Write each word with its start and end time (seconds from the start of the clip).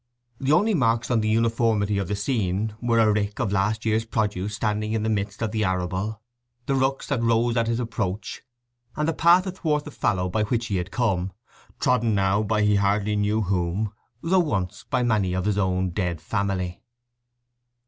The 0.39 0.51
only 0.51 0.73
marks 0.73 1.11
on 1.11 1.21
the 1.21 1.29
uniformity 1.29 1.99
of 1.99 2.07
the 2.07 2.15
scene 2.15 2.73
were 2.81 2.97
a 2.97 3.13
rick 3.13 3.37
of 3.39 3.51
last 3.51 3.85
year's 3.85 4.03
produce 4.03 4.55
standing 4.55 4.93
in 4.93 5.03
the 5.03 5.11
midst 5.11 5.43
of 5.43 5.51
the 5.51 5.63
arable, 5.63 6.23
the 6.65 6.73
rooks 6.73 7.05
that 7.09 7.21
rose 7.21 7.55
at 7.55 7.67
his 7.67 7.79
approach, 7.79 8.41
and 8.95 9.07
the 9.07 9.13
path 9.13 9.45
athwart 9.45 9.85
the 9.85 9.91
fallow 9.91 10.27
by 10.27 10.41
which 10.45 10.65
he 10.65 10.77
had 10.77 10.89
come, 10.89 11.33
trodden 11.79 12.15
now 12.15 12.41
by 12.41 12.63
he 12.63 12.77
hardly 12.77 13.15
knew 13.15 13.41
whom, 13.43 13.93
though 14.23 14.39
once 14.39 14.85
by 14.89 15.03
many 15.03 15.35
of 15.35 15.45
his 15.45 15.59
own 15.59 15.91
dead 15.91 16.19
family. 16.19 16.81